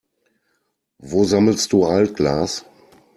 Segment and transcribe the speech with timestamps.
[0.97, 2.65] Wo sammelst du Altglas?